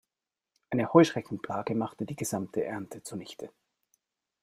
[0.71, 3.51] Eine Heuschreckenplage machte die gesamte Ernte zunichte.